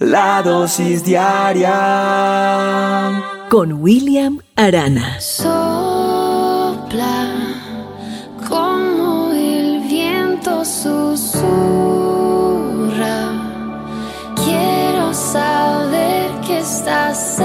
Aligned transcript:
La 0.00 0.42
dosis 0.44 1.04
diaria 1.04 1.74
con 3.50 3.72
William 3.72 4.38
Arana. 4.54 5.20
Sopla 5.20 7.34
como 8.48 9.32
el 9.32 9.80
viento 9.88 10.64
susurra. 10.64 11.42
Quiero 14.36 15.12
saber 15.12 16.30
que 16.46 16.60
estás 16.60 17.38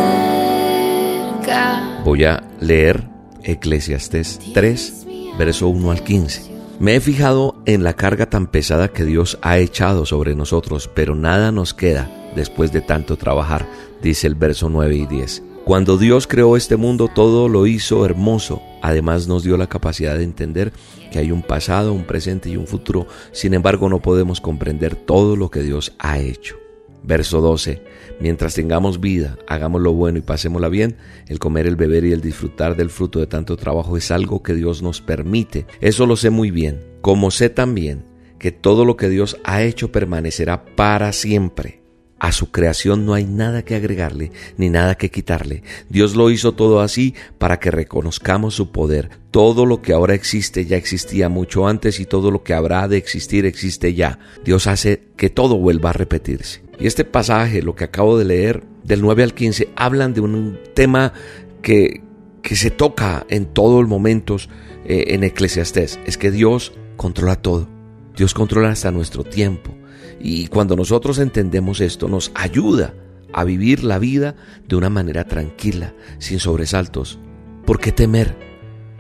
cerca. 1.34 2.02
Voy 2.06 2.26
a 2.26 2.44
leer 2.60 3.10
Eclesiastés 3.42 4.40
3, 4.54 5.08
verso 5.40 5.70
1 5.70 5.90
al 5.90 6.04
15. 6.04 6.54
Me 6.80 6.98
he 6.98 7.02
fijado 7.02 7.56
en 7.66 7.84
la 7.84 7.94
carga 7.94 8.28
tan 8.28 8.46
pesada 8.46 8.90
que 8.90 9.06
Dios 9.06 9.40
ha 9.42 9.58
echado 9.58 10.06
sobre 10.06 10.36
nosotros, 10.36 10.88
pero 10.94 11.16
nada 11.16 11.52
nos 11.52 11.74
queda 11.74 12.12
después 12.36 12.72
de 12.72 12.82
tanto 12.82 13.18
trabajar, 13.18 13.68
dice 14.02 14.28
el 14.28 14.36
verso 14.36 14.70
9 14.70 14.96
y 14.96 15.06
10. 15.06 15.44
Cuando 15.66 15.98
Dios 15.98 16.28
creó 16.28 16.58
este 16.58 16.76
mundo, 16.76 17.08
todo 17.08 17.48
lo 17.48 17.68
hizo 17.68 18.06
hermoso. 18.06 18.62
Además 18.82 19.30
nos 19.30 19.44
dio 19.44 19.56
la 19.56 19.68
capacidad 19.68 20.18
de 20.18 20.26
entender 20.26 20.74
que 21.10 21.20
hay 21.20 21.32
un 21.32 21.42
pasado, 21.42 21.94
un 21.94 22.04
presente 22.04 22.50
y 22.50 22.58
un 22.58 22.68
futuro. 22.68 23.08
Sin 23.32 23.54
embargo, 23.54 23.88
no 23.88 24.02
podemos 24.02 24.42
comprender 24.42 24.98
todo 24.98 25.38
lo 25.38 25.50
que 25.50 25.62
Dios 25.62 25.94
ha 26.00 26.20
hecho. 26.20 26.58
Verso 27.02 27.40
12. 27.40 27.82
Mientras 28.20 28.56
tengamos 28.56 29.00
vida, 29.00 29.38
hagamos 29.48 29.82
lo 29.82 29.94
bueno 29.94 30.18
y 30.18 30.22
pasémosla 30.22 30.68
bien. 30.68 30.98
El 31.28 31.40
comer, 31.40 31.66
el 31.66 31.78
beber 31.78 32.04
y 32.04 32.12
el 32.12 32.20
disfrutar 32.20 32.76
del 32.76 32.90
fruto 32.90 33.20
de 33.20 33.28
tanto 33.28 33.56
trabajo 33.56 33.96
es 33.96 34.12
algo 34.12 34.44
que 34.44 34.56
Dios 34.56 34.82
nos 34.82 35.00
permite. 35.00 35.66
Eso 35.80 36.06
lo 36.06 36.18
sé 36.18 36.30
muy 36.30 36.52
bien. 36.52 36.82
Como 37.00 37.32
sé 37.32 37.50
también 37.50 38.04
que 38.38 38.52
todo 38.52 38.84
lo 38.84 38.98
que 38.98 39.08
Dios 39.08 39.38
ha 39.46 39.64
hecho 39.64 39.94
permanecerá 39.94 40.66
para 40.76 41.14
siempre. 41.14 41.83
A 42.20 42.32
su 42.32 42.52
creación 42.52 43.06
no 43.06 43.14
hay 43.14 43.26
nada 43.26 43.64
que 43.66 43.76
agregarle 43.76 44.32
ni 44.58 44.70
nada 44.70 44.96
que 44.96 45.12
quitarle. 45.12 45.64
Dios 45.90 46.16
lo 46.16 46.30
hizo 46.30 46.54
todo 46.54 46.80
así 46.80 47.16
para 47.38 47.60
que 47.60 47.70
reconozcamos 47.70 48.56
su 48.56 48.72
poder. 48.72 49.10
Todo 49.32 49.66
lo 49.66 49.82
que 49.82 49.94
ahora 49.94 50.14
existe 50.14 50.66
ya 50.66 50.78
existía 50.78 51.28
mucho 51.28 51.68
antes 51.68 52.00
y 52.00 52.06
todo 52.06 52.32
lo 52.32 52.44
que 52.44 52.54
habrá 52.54 52.88
de 52.88 52.98
existir 52.98 53.46
existe 53.46 53.94
ya. 53.94 54.20
Dios 54.46 54.68
hace 54.68 55.04
que 55.18 55.30
todo 55.30 55.58
vuelva 55.58 55.90
a 55.90 55.94
repetirse. 55.94 56.64
Y 56.80 56.88
este 56.88 57.04
pasaje, 57.04 57.62
lo 57.62 57.76
que 57.76 57.84
acabo 57.84 58.18
de 58.18 58.26
leer, 58.26 58.64
del 58.84 59.02
9 59.02 59.24
al 59.24 59.34
15, 59.34 59.70
hablan 59.76 60.14
de 60.14 60.22
un 60.22 60.60
tema 60.74 61.14
que, 61.62 62.02
que 62.42 62.56
se 62.56 62.72
toca 62.72 63.26
en 63.30 63.46
todos 63.46 63.82
los 63.82 63.90
momentos 63.90 64.50
eh, 64.86 65.06
en 65.10 65.24
Eclesiastés. 65.24 66.00
Es 66.06 66.18
que 66.18 66.32
Dios 66.32 66.74
controla 66.96 67.36
todo. 67.36 67.68
Dios 68.16 68.34
controla 68.34 68.70
hasta 68.70 68.92
nuestro 68.92 69.24
tiempo. 69.24 69.76
Y 70.24 70.48
cuando 70.48 70.78
nosotros 70.78 71.20
entendemos 71.20 71.82
esto, 71.82 72.08
nos 72.08 72.32
ayuda 72.34 72.94
a 73.34 73.44
vivir 73.44 73.84
la 73.84 74.00
vida 74.00 74.36
de 74.70 74.78
una 74.78 74.90
manera 74.90 75.26
tranquila, 75.26 75.94
sin 76.18 76.40
sobresaltos. 76.40 77.20
¿Por 77.66 77.80
qué 77.80 77.92
temer 77.92 78.38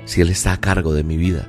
si 0.03 0.19
Él 0.19 0.29
está 0.29 0.51
a 0.51 0.59
cargo 0.59 0.93
de 0.93 1.05
mi 1.05 1.15
vida? 1.15 1.47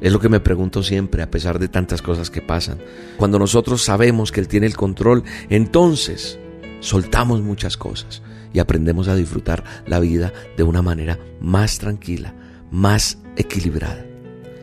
Es 0.00 0.12
lo 0.12 0.18
que 0.18 0.28
me 0.28 0.40
pregunto 0.40 0.82
siempre 0.82 1.22
a 1.22 1.30
pesar 1.30 1.60
de 1.60 1.68
tantas 1.68 2.02
cosas 2.02 2.28
que 2.28 2.42
pasan. 2.42 2.78
Cuando 3.18 3.38
nosotros 3.38 3.82
sabemos 3.82 4.32
que 4.32 4.40
Él 4.40 4.48
tiene 4.48 4.66
el 4.66 4.76
control, 4.76 5.22
entonces 5.48 6.40
soltamos 6.80 7.40
muchas 7.40 7.76
cosas 7.76 8.20
y 8.52 8.58
aprendemos 8.58 9.06
a 9.06 9.14
disfrutar 9.14 9.62
la 9.86 10.00
vida 10.00 10.32
de 10.56 10.64
una 10.64 10.82
manera 10.82 11.20
más 11.40 11.78
tranquila, 11.78 12.34
más 12.72 13.18
equilibrada. 13.36 14.11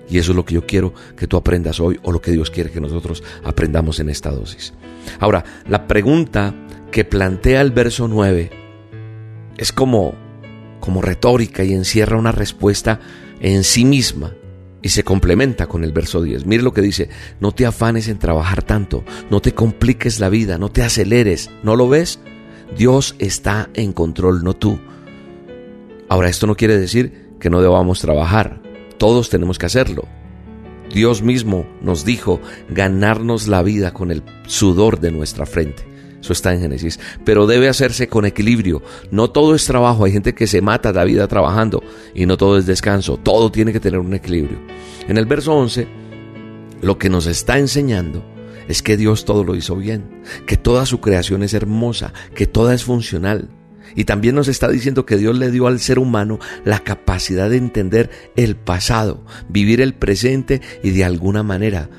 Y 0.09 0.17
eso 0.17 0.31
es 0.31 0.35
lo 0.35 0.45
que 0.45 0.55
yo 0.55 0.65
quiero 0.65 0.93
que 1.15 1.27
tú 1.27 1.37
aprendas 1.37 1.79
hoy 1.79 1.99
o 2.03 2.11
lo 2.11 2.21
que 2.21 2.31
Dios 2.31 2.49
quiere 2.49 2.71
que 2.71 2.81
nosotros 2.81 3.23
aprendamos 3.43 3.99
en 3.99 4.09
esta 4.09 4.31
dosis. 4.31 4.73
Ahora, 5.19 5.43
la 5.67 5.87
pregunta 5.87 6.53
que 6.91 7.05
plantea 7.05 7.61
el 7.61 7.71
verso 7.71 8.07
9 8.07 8.49
es 9.57 9.71
como, 9.71 10.15
como 10.79 11.01
retórica 11.01 11.63
y 11.63 11.73
encierra 11.73 12.17
una 12.17 12.31
respuesta 12.31 12.99
en 13.39 13.63
sí 13.63 13.85
misma 13.85 14.33
y 14.81 14.89
se 14.89 15.03
complementa 15.03 15.67
con 15.67 15.83
el 15.83 15.91
verso 15.91 16.21
10. 16.21 16.45
Mire 16.45 16.63
lo 16.63 16.73
que 16.73 16.81
dice, 16.81 17.09
no 17.39 17.51
te 17.51 17.65
afanes 17.65 18.07
en 18.07 18.19
trabajar 18.19 18.63
tanto, 18.63 19.03
no 19.29 19.41
te 19.41 19.53
compliques 19.53 20.19
la 20.19 20.29
vida, 20.29 20.57
no 20.57 20.71
te 20.71 20.83
aceleres, 20.83 21.49
¿no 21.63 21.75
lo 21.75 21.89
ves? 21.89 22.19
Dios 22.77 23.15
está 23.19 23.69
en 23.73 23.93
control, 23.93 24.43
no 24.43 24.55
tú. 24.55 24.79
Ahora, 26.07 26.29
esto 26.29 26.47
no 26.47 26.55
quiere 26.55 26.77
decir 26.77 27.29
que 27.39 27.49
no 27.49 27.61
debamos 27.61 27.99
trabajar. 27.99 28.61
Todos 28.99 29.29
tenemos 29.29 29.57
que 29.57 29.65
hacerlo. 29.65 30.03
Dios 30.93 31.23
mismo 31.23 31.65
nos 31.81 32.05
dijo 32.05 32.39
ganarnos 32.69 33.47
la 33.47 33.63
vida 33.63 33.91
con 33.91 34.11
el 34.11 34.23
sudor 34.45 34.99
de 34.99 35.11
nuestra 35.11 35.47
frente. 35.47 35.89
Eso 36.21 36.33
está 36.33 36.53
en 36.53 36.61
Génesis. 36.61 36.99
Pero 37.23 37.47
debe 37.47 37.69
hacerse 37.69 38.07
con 38.07 38.25
equilibrio. 38.25 38.81
No 39.09 39.31
todo 39.31 39.55
es 39.55 39.65
trabajo. 39.65 40.05
Hay 40.05 40.11
gente 40.11 40.35
que 40.35 40.47
se 40.47 40.61
mata 40.61 40.91
la 40.91 41.05
vida 41.05 41.27
trabajando 41.27 41.81
y 42.13 42.25
no 42.25 42.37
todo 42.37 42.57
es 42.57 42.65
descanso. 42.65 43.17
Todo 43.17 43.51
tiene 43.51 43.71
que 43.71 43.79
tener 43.79 43.99
un 43.99 44.13
equilibrio. 44.13 44.59
En 45.07 45.17
el 45.17 45.25
verso 45.25 45.53
11, 45.53 45.87
lo 46.81 46.97
que 46.97 47.09
nos 47.09 47.25
está 47.25 47.57
enseñando 47.57 48.23
es 48.67 48.83
que 48.83 48.97
Dios 48.97 49.25
todo 49.25 49.43
lo 49.43 49.55
hizo 49.55 49.75
bien, 49.75 50.21
que 50.45 50.57
toda 50.57 50.85
su 50.85 50.99
creación 50.99 51.41
es 51.41 51.53
hermosa, 51.53 52.13
que 52.35 52.45
toda 52.45 52.73
es 52.73 52.83
funcional. 52.83 53.49
Y 53.95 54.05
también 54.05 54.35
nos 54.35 54.47
está 54.47 54.67
diciendo 54.67 55.05
que 55.05 55.17
Dios 55.17 55.37
le 55.37 55.51
dio 55.51 55.67
al 55.67 55.79
ser 55.79 55.99
humano 55.99 56.39
la 56.65 56.79
capacidad 56.79 57.49
de 57.49 57.57
entender 57.57 58.09
el 58.35 58.55
pasado, 58.55 59.25
vivir 59.47 59.81
el 59.81 59.93
presente 59.93 60.61
y 60.83 60.91
de 60.91 61.03
alguna 61.03 61.43
manera 61.43 61.89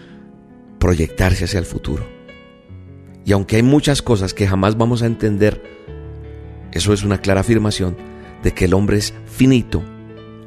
proyectarse 0.79 1.45
hacia 1.45 1.59
el 1.59 1.67
futuro. 1.67 2.07
Y 3.25 3.33
aunque 3.33 3.57
hay 3.57 3.63
muchas 3.63 4.03
cosas 4.03 4.35
que 4.35 4.47
jamás 4.47 4.77
vamos 4.77 5.03
a 5.03 5.07
entender, 5.07 5.63
eso 6.73 6.93
es 6.93 7.05
una 7.05 7.21
clara 7.21 7.41
afirmación 7.41 7.97
de 8.43 8.53
que 8.53 8.65
el 8.65 8.75
hombre 8.75 8.99
es 8.99 9.15
finito, 9.27 9.83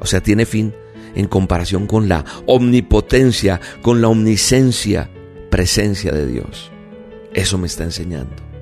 o 0.00 0.06
sea, 0.06 0.20
tiene 0.20 0.44
fin 0.44 0.74
en 1.14 1.26
comparación 1.26 1.86
con 1.86 2.08
la 2.08 2.24
omnipotencia, 2.46 3.60
con 3.82 4.00
la 4.00 4.08
omnisencia, 4.08 5.10
presencia 5.50 6.12
de 6.12 6.26
Dios. 6.26 6.72
Eso 7.32 7.58
me 7.58 7.66
está 7.66 7.84
enseñando. 7.84 8.53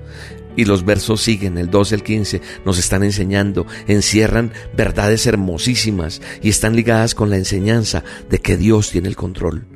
Y 0.56 0.64
los 0.64 0.84
versos 0.84 1.22
siguen, 1.22 1.58
el 1.58 1.70
12, 1.70 1.94
el 1.94 2.02
15, 2.02 2.40
nos 2.64 2.78
están 2.78 3.04
enseñando, 3.04 3.66
encierran 3.86 4.52
verdades 4.76 5.26
hermosísimas 5.26 6.20
y 6.42 6.50
están 6.50 6.76
ligadas 6.76 7.14
con 7.14 7.30
la 7.30 7.36
enseñanza 7.36 8.04
de 8.28 8.38
que 8.38 8.56
Dios 8.56 8.90
tiene 8.90 9.08
el 9.08 9.16
control. 9.16 9.66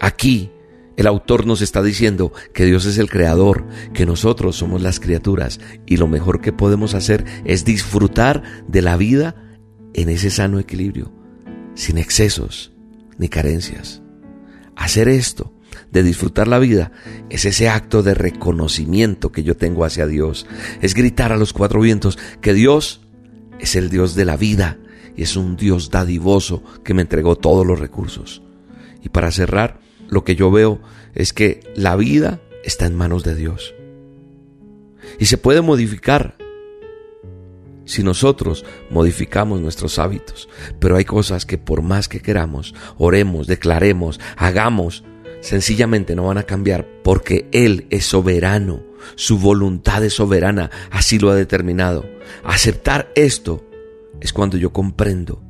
Aquí 0.00 0.50
el 0.96 1.06
autor 1.06 1.46
nos 1.46 1.62
está 1.62 1.82
diciendo 1.82 2.32
que 2.52 2.64
Dios 2.64 2.84
es 2.86 2.98
el 2.98 3.08
creador, 3.08 3.66
que 3.94 4.04
nosotros 4.04 4.56
somos 4.56 4.82
las 4.82 5.00
criaturas 5.00 5.60
y 5.86 5.96
lo 5.96 6.06
mejor 6.06 6.40
que 6.40 6.52
podemos 6.52 6.94
hacer 6.94 7.24
es 7.44 7.64
disfrutar 7.64 8.42
de 8.68 8.82
la 8.82 8.96
vida 8.96 9.34
en 9.94 10.08
ese 10.08 10.30
sano 10.30 10.58
equilibrio, 10.58 11.12
sin 11.74 11.98
excesos 11.98 12.72
ni 13.18 13.28
carencias. 13.28 14.02
Hacer 14.76 15.08
esto 15.08 15.54
de 15.90 16.02
disfrutar 16.02 16.48
la 16.48 16.58
vida 16.58 16.92
es 17.30 17.44
ese 17.44 17.68
acto 17.68 18.02
de 18.02 18.14
reconocimiento 18.14 19.32
que 19.32 19.42
yo 19.42 19.56
tengo 19.56 19.84
hacia 19.84 20.06
Dios. 20.06 20.46
Es 20.80 20.94
gritar 20.94 21.32
a 21.32 21.36
los 21.36 21.52
cuatro 21.52 21.80
vientos 21.80 22.18
que 22.40 22.54
Dios 22.54 23.00
es 23.58 23.76
el 23.76 23.90
Dios 23.90 24.14
de 24.14 24.24
la 24.24 24.36
vida 24.36 24.78
y 25.16 25.22
es 25.22 25.36
un 25.36 25.56
Dios 25.56 25.90
dadivoso 25.90 26.62
que 26.84 26.94
me 26.94 27.02
entregó 27.02 27.36
todos 27.36 27.66
los 27.66 27.78
recursos. 27.78 28.42
Y 29.02 29.08
para 29.08 29.30
cerrar, 29.30 29.80
lo 30.08 30.24
que 30.24 30.36
yo 30.36 30.50
veo 30.50 30.80
es 31.14 31.32
que 31.32 31.60
la 31.74 31.96
vida 31.96 32.40
está 32.64 32.86
en 32.86 32.94
manos 32.94 33.24
de 33.24 33.34
Dios. 33.34 33.74
Y 35.18 35.26
se 35.26 35.38
puede 35.38 35.60
modificar 35.60 36.36
si 37.84 38.02
nosotros 38.02 38.64
modificamos 38.90 39.60
nuestros 39.60 39.98
hábitos. 39.98 40.48
Pero 40.78 40.96
hay 40.96 41.04
cosas 41.04 41.46
que 41.46 41.58
por 41.58 41.82
más 41.82 42.08
que 42.08 42.20
queramos, 42.20 42.74
oremos, 42.96 43.46
declaremos, 43.46 44.20
hagamos, 44.36 45.04
sencillamente 45.42 46.14
no 46.14 46.24
van 46.24 46.38
a 46.38 46.44
cambiar 46.44 46.88
porque 47.02 47.48
Él 47.52 47.86
es 47.90 48.06
soberano, 48.06 48.82
su 49.16 49.38
voluntad 49.38 50.02
es 50.02 50.14
soberana, 50.14 50.70
así 50.90 51.18
lo 51.18 51.30
ha 51.30 51.34
determinado. 51.34 52.06
Aceptar 52.44 53.12
esto 53.14 53.66
es 54.20 54.32
cuando 54.32 54.56
yo 54.56 54.72
comprendo 54.72 55.42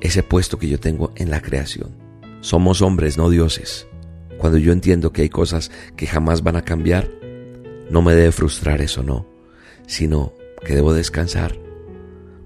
ese 0.00 0.22
puesto 0.22 0.58
que 0.58 0.68
yo 0.68 0.78
tengo 0.78 1.12
en 1.16 1.30
la 1.30 1.40
creación. 1.40 1.96
Somos 2.40 2.82
hombres, 2.82 3.16
no 3.16 3.30
dioses. 3.30 3.88
Cuando 4.38 4.58
yo 4.58 4.72
entiendo 4.72 5.12
que 5.12 5.22
hay 5.22 5.30
cosas 5.30 5.70
que 5.96 6.06
jamás 6.06 6.42
van 6.42 6.56
a 6.56 6.64
cambiar, 6.64 7.08
no 7.88 8.02
me 8.02 8.14
debe 8.14 8.30
frustrar 8.30 8.82
eso, 8.82 9.02
no, 9.02 9.26
sino 9.86 10.34
que 10.64 10.74
debo 10.74 10.92
descansar, 10.92 11.58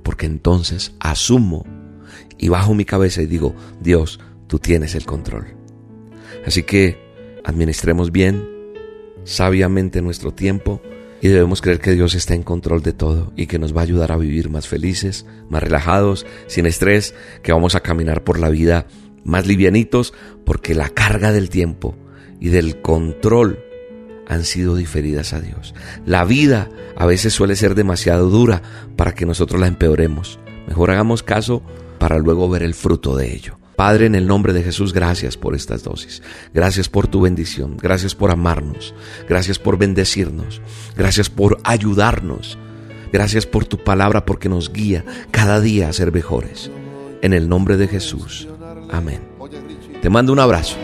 porque 0.05 0.26
entonces 0.26 0.94
asumo 1.00 1.64
y 2.37 2.49
bajo 2.49 2.75
mi 2.75 2.84
cabeza 2.84 3.22
y 3.22 3.26
digo, 3.26 3.55
Dios, 3.81 4.20
tú 4.46 4.61
tienes 4.61 4.94
el 4.94 5.05
control. 5.05 5.57
Así 6.46 6.62
que 6.62 6.98
administremos 7.44 8.12
bien, 8.12 8.46
sabiamente 9.25 10.02
nuestro 10.02 10.32
tiempo 10.32 10.80
y 11.20 11.28
debemos 11.28 11.60
creer 11.60 11.80
que 11.80 11.92
Dios 11.92 12.14
está 12.14 12.34
en 12.34 12.42
control 12.42 12.82
de 12.82 12.92
todo 12.92 13.32
y 13.36 13.46
que 13.46 13.58
nos 13.58 13.76
va 13.76 13.80
a 13.80 13.84
ayudar 13.84 14.12
a 14.12 14.16
vivir 14.16 14.50
más 14.50 14.69
felices, 14.69 15.26
más 15.48 15.62
relajados, 15.62 16.26
sin 16.46 16.66
estrés, 16.66 17.14
que 17.42 17.52
vamos 17.52 17.75
a 17.75 17.80
caminar 17.80 18.22
por 18.22 18.38
la 18.38 18.50
vida 18.50 18.86
más 19.25 19.46
livianitos 19.46 20.14
porque 20.44 20.75
la 20.75 20.88
carga 20.88 21.32
del 21.32 21.50
tiempo 21.50 21.96
y 22.40 22.48
del 22.48 22.81
control 22.81 23.58
han 24.26 24.44
sido 24.44 24.76
diferidas 24.76 25.32
a 25.32 25.40
Dios. 25.40 25.74
La 26.06 26.24
vida 26.24 26.69
a 26.96 27.06
veces 27.06 27.32
suele 27.32 27.56
ser 27.56 27.74
demasiado 27.74 28.28
dura 28.28 28.62
para 28.96 29.14
que 29.14 29.26
nosotros 29.26 29.60
la 29.60 29.66
empeoremos. 29.66 30.38
Mejor 30.66 30.90
hagamos 30.90 31.22
caso 31.22 31.62
para 31.98 32.19
luego 32.19 32.48
ver 32.48 32.62
el 32.62 32.74
fruto 32.74 33.16
de 33.16 33.34
ello. 33.34 33.57
Padre, 33.78 34.06
en 34.06 34.16
el 34.16 34.26
nombre 34.26 34.52
de 34.52 34.64
Jesús, 34.64 34.92
gracias 34.92 35.36
por 35.36 35.54
estas 35.54 35.84
dosis. 35.84 36.20
Gracias 36.52 36.88
por 36.88 37.06
tu 37.06 37.20
bendición. 37.20 37.76
Gracias 37.76 38.12
por 38.12 38.32
amarnos. 38.32 38.92
Gracias 39.28 39.60
por 39.60 39.78
bendecirnos. 39.78 40.60
Gracias 40.96 41.30
por 41.30 41.60
ayudarnos. 41.62 42.58
Gracias 43.12 43.46
por 43.46 43.66
tu 43.66 43.78
palabra 43.78 44.26
porque 44.26 44.48
nos 44.48 44.72
guía 44.72 45.04
cada 45.30 45.60
día 45.60 45.88
a 45.88 45.92
ser 45.92 46.10
mejores. 46.10 46.72
En 47.22 47.32
el 47.32 47.48
nombre 47.48 47.76
de 47.76 47.86
Jesús. 47.86 48.48
Amén. 48.90 49.20
Te 50.02 50.10
mando 50.10 50.32
un 50.32 50.40
abrazo. 50.40 50.74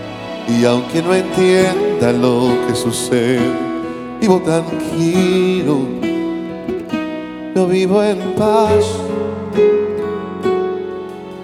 Y 0.46 0.64
aunque 0.64 1.02
no 1.02 1.14
entienda 1.14 2.12
lo 2.12 2.56
que 2.68 2.76
sucede, 2.76 3.40
vivo 4.20 4.40
tranquilo. 4.40 5.80
Yo 7.56 7.66
vivo 7.66 8.04
en 8.04 8.36
paz 8.36 8.84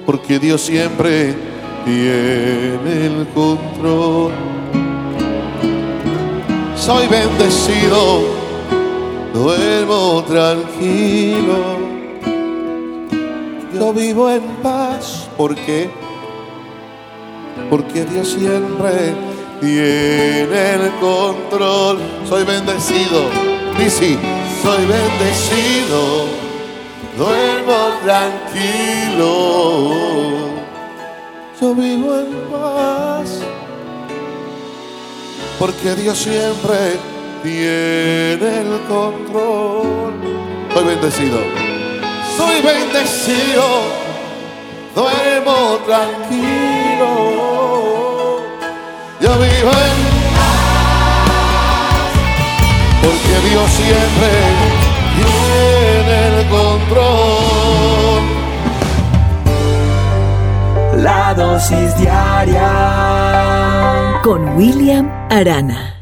porque 0.07 0.39
Dios 0.39 0.61
siempre 0.61 1.35
tiene 1.85 3.07
el 3.07 3.27
control. 3.35 4.33
Soy 6.77 7.07
bendecido, 7.09 8.23
duermo 9.35 10.25
tranquilo. 10.27 11.91
Yo 13.75 13.93
vivo 13.93 14.31
en 14.31 14.43
paz 14.63 15.29
porque 15.37 15.91
porque 17.69 18.05
Dios 18.05 18.29
siempre 18.29 19.15
tiene 19.61 20.75
el 20.75 20.91
control. 21.01 21.99
Soy 22.29 22.45
bendecido, 22.45 23.23
dice, 23.79 24.19
soy 24.63 24.87
bendecido 24.87 26.50
duermo 27.21 28.01
tranquilo, 28.03 29.29
yo 31.61 31.75
vivo 31.75 32.19
en 32.19 32.31
paz, 32.51 33.29
porque 35.59 35.95
Dios 35.97 36.17
siempre 36.17 36.99
tiene 37.43 38.61
el 38.63 38.81
control. 38.89 40.15
Soy 40.73 40.85
bendecido, 40.85 41.41
soy 42.39 42.63
bendecido, 42.63 43.65
duermo 44.95 45.79
tranquilo, 45.85 47.11
yo 49.21 49.31
vivo 49.35 49.73
en 49.89 49.99
paz, 50.37 52.13
porque 53.03 53.35
Dios 53.47 53.71
siempre 53.73 54.80
tiene 56.03 56.41
el 56.41 56.47
control. 56.49 57.11
La 61.03 61.35
dosis 61.35 61.97
diaria 61.99 62.71
con 64.23 64.57
William 64.57 65.11
Arana. 65.31 66.00